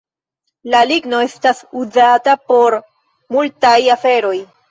La 0.75 0.79
ligno 0.91 1.19
estas 1.25 1.59
uzata 1.81 2.35
por 2.53 2.79
multaj 3.37 3.77
aferoj. 3.97 4.35